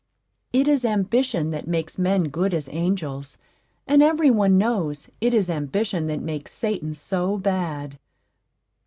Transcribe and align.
It 0.51 0.67
is 0.67 0.83
ambition 0.83 1.51
that 1.51 1.67
makes 1.67 1.99
men 1.99 2.29
good 2.29 2.55
as 2.55 2.67
angels; 2.71 3.37
and 3.85 4.01
every 4.01 4.31
one 4.31 4.57
knows 4.57 5.11
it 5.21 5.31
is 5.31 5.47
Ambition 5.47 6.07
that 6.07 6.21
makes 6.23 6.53
Satan 6.53 6.95
so 6.95 7.37
bad. 7.37 7.99